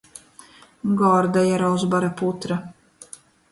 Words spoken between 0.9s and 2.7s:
Gorda ir ozbora putra.